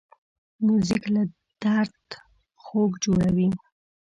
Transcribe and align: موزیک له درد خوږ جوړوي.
موزیک 0.65 1.03
له 1.15 1.23
درد 1.63 2.07
خوږ 2.63 2.91
جوړوي. 3.03 3.47